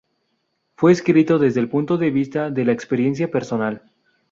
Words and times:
Fue 0.77 0.91
escrito 0.91 1.37
desde 1.37 1.59
el 1.59 1.69
punto 1.69 1.95
de 1.99 2.09
vista 2.09 2.49
de 2.49 2.65
la 2.65 2.71
experiencia 2.71 3.29
personal. 3.29 3.83